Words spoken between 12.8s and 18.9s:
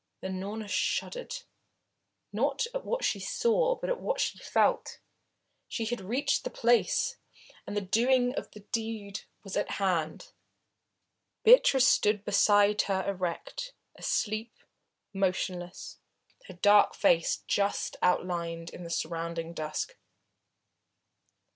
her erect, asleep, motionless, her dark face just outlined in the